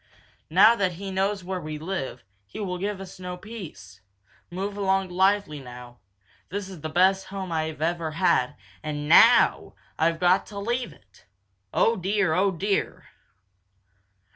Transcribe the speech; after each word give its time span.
Now 0.49 0.75
that 0.77 0.93
he 0.93 1.11
knows 1.11 1.43
where 1.43 1.61
we 1.61 1.77
live, 1.77 2.23
he 2.47 2.59
will 2.59 2.79
give 2.79 2.99
us 2.99 3.19
no 3.19 3.37
peace. 3.37 4.01
Move 4.49 4.75
along 4.75 5.09
lively 5.09 5.59
now! 5.59 5.99
This 6.49 6.69
is 6.69 6.81
the 6.81 6.89
best 6.89 7.27
home 7.27 7.51
I 7.51 7.65
have 7.65 7.83
ever 7.83 8.13
had, 8.13 8.55
and 8.81 9.07
now 9.07 9.75
I've 9.99 10.19
got 10.19 10.47
to 10.47 10.57
leave 10.57 10.91
it. 10.91 11.27
Oh 11.71 11.95
dear! 11.97 12.33
Oh 12.33 12.49
dear!" 12.49 13.09